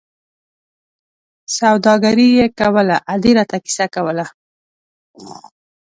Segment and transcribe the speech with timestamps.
[1.57, 4.25] سوداګري یې کوله، ادې را ته کیسه کوله.